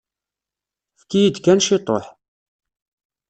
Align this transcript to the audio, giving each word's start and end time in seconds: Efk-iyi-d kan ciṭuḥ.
Efk-iyi-d 0.95 1.37
kan 1.39 1.59
ciṭuḥ. 1.65 2.05